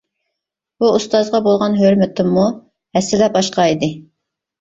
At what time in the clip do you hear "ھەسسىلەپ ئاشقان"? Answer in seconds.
2.99-3.69